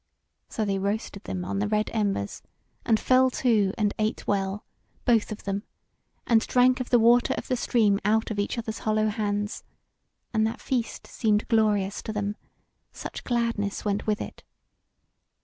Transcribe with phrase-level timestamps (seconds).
[0.49, 2.41] So they roasted them on the red embers,
[2.87, 4.65] and fell to and ate well,
[5.05, 5.61] both of them,
[6.25, 9.63] and drank of the water of the stream out of each other's hollow hands;
[10.33, 12.35] and that feast seemed glorious to them,
[12.91, 14.41] such gladness went with it.